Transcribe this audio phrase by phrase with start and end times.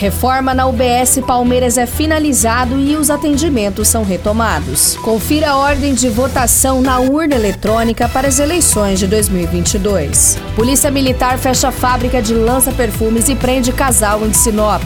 [0.00, 4.96] Reforma na UBS Palmeiras é finalizado e os atendimentos são retomados.
[5.02, 10.38] Confira a ordem de votação na urna eletrônica para as eleições de 2022.
[10.56, 14.82] Polícia Militar fecha fábrica de lança-perfumes e prende casal em Sinop.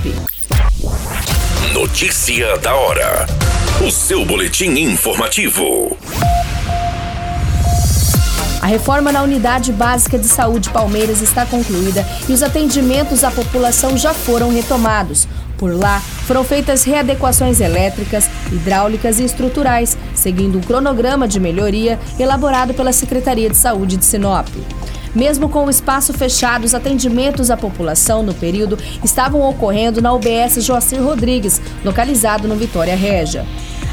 [1.73, 3.27] Notícia da hora.
[3.87, 5.97] O seu boletim informativo.
[8.65, 13.95] A reforma na Unidade Básica de Saúde Palmeiras está concluída e os atendimentos à população
[13.95, 15.29] já foram retomados.
[15.59, 22.73] Por lá, foram feitas readequações elétricas, hidráulicas e estruturais, seguindo um cronograma de melhoria elaborado
[22.73, 24.49] pela Secretaria de Saúde de Sinop.
[25.15, 30.65] Mesmo com o espaço fechado, os atendimentos à população no período estavam ocorrendo na UBS
[30.65, 33.45] Joacir Rodrigues, localizado no Vitória Régia.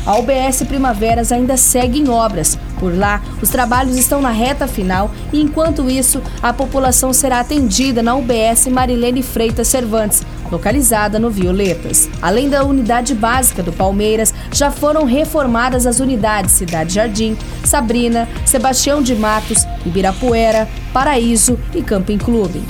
[0.06, 2.58] A UBS Primaveras ainda segue em obras.
[2.80, 8.02] Por lá, os trabalhos estão na reta final e, enquanto isso, a população será atendida
[8.02, 12.10] na UBS Marilene Freitas Cervantes, localizada no Violetas.
[12.20, 19.04] Além da unidade básica do Palmeiras, já foram reformadas as unidades Cidade Jardim, Sabrina, Sebastião
[19.04, 22.64] de Matos, Ibirapuera, Paraíso e Camping Clube.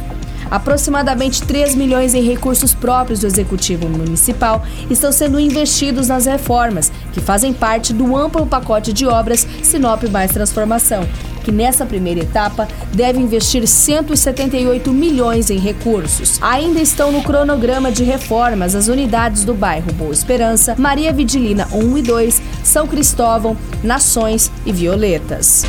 [0.51, 7.21] Aproximadamente 3 milhões em recursos próprios do Executivo Municipal estão sendo investidos nas reformas, que
[7.21, 11.07] fazem parte do amplo pacote de obras Sinop Mais Transformação,
[11.43, 16.39] que nessa primeira etapa deve investir 178 milhões em recursos.
[16.41, 21.97] Ainda estão no cronograma de reformas as unidades do bairro Boa Esperança, Maria Vidilina 1
[21.97, 25.65] e 2, São Cristóvão, Nações e Violetas.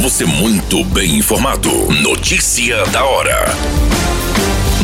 [0.00, 1.70] Você muito bem informado.
[2.02, 3.91] Notícia da hora.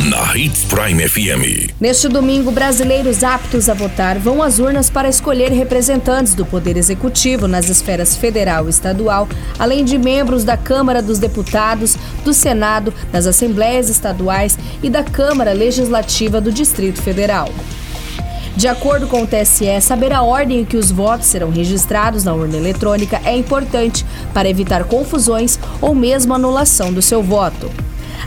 [0.08, 1.70] Na Hits Prime FM.
[1.78, 7.46] Neste domingo, brasileiros aptos a votar vão às urnas para escolher representantes do Poder Executivo
[7.46, 13.26] nas esferas federal e estadual, além de membros da Câmara dos Deputados, do Senado, das
[13.26, 17.50] Assembleias Estaduais e da Câmara Legislativa do Distrito Federal.
[18.56, 22.32] De acordo com o TSE, saber a ordem em que os votos serão registrados na
[22.32, 27.70] urna eletrônica é importante para evitar confusões ou mesmo anulação do seu voto.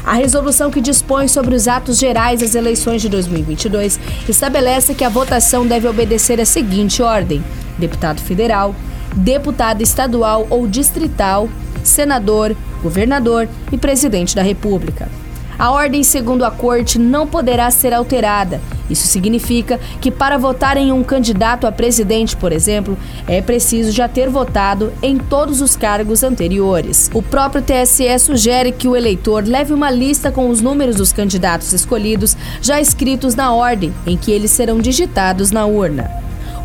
[0.03, 5.09] A resolução que dispõe sobre os atos gerais das eleições de 2022 estabelece que a
[5.09, 7.43] votação deve obedecer a seguinte ordem:
[7.77, 8.75] deputado federal,
[9.15, 11.49] deputado estadual ou distrital,
[11.83, 15.09] senador, governador e presidente da República.
[15.57, 18.59] A ordem, segundo a Corte, não poderá ser alterada.
[18.91, 22.97] Isso significa que, para votar em um candidato a presidente, por exemplo,
[23.27, 27.09] é preciso já ter votado em todos os cargos anteriores.
[27.13, 31.73] O próprio TSE sugere que o eleitor leve uma lista com os números dos candidatos
[31.73, 36.11] escolhidos já escritos na ordem em que eles serão digitados na urna.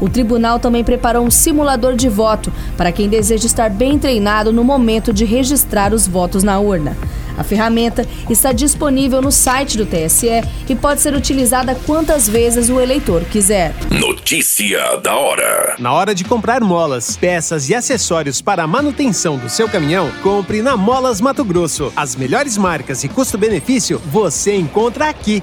[0.01, 4.63] O tribunal também preparou um simulador de voto para quem deseja estar bem treinado no
[4.63, 6.97] momento de registrar os votos na urna.
[7.37, 12.81] A ferramenta está disponível no site do TSE e pode ser utilizada quantas vezes o
[12.81, 13.75] eleitor quiser.
[13.91, 15.77] Notícia da hora.
[15.79, 20.63] Na hora de comprar molas, peças e acessórios para a manutenção do seu caminhão, compre
[20.63, 21.93] na Molas Mato Grosso.
[21.95, 25.43] As melhores marcas e custo-benefício você encontra aqui.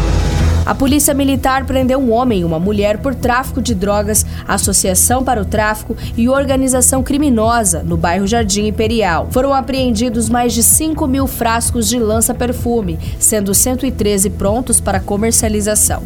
[0.63, 5.41] A Polícia Militar prendeu um homem e uma mulher por tráfico de drogas, associação para
[5.41, 9.27] o tráfico e organização criminosa no bairro Jardim Imperial.
[9.31, 16.03] Foram apreendidos mais de 5 mil frascos de lança-perfume, sendo 113 prontos para comercialização.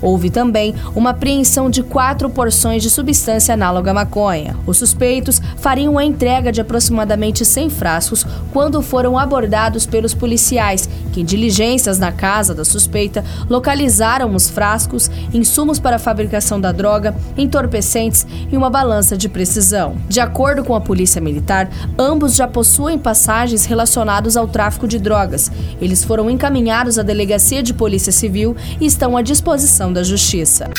[0.00, 4.56] Houve também uma apreensão de quatro porções de substância análoga à maconha.
[4.66, 10.88] Os suspeitos fariam a entrega de aproximadamente 100 frascos quando foram abordados pelos policiais,
[11.20, 17.14] em diligências na casa da suspeita localizaram os frascos, insumos para a fabricação da droga,
[17.36, 19.96] entorpecentes e uma balança de precisão.
[20.08, 21.68] De acordo com a Polícia Militar,
[21.98, 25.50] ambos já possuem passagens relacionados ao tráfico de drogas.
[25.80, 30.70] Eles foram encaminhados à Delegacia de Polícia Civil e estão à disposição da Justiça.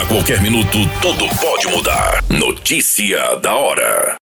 [0.00, 2.22] A qualquer minuto, tudo pode mudar.
[2.30, 4.16] Notícia da hora.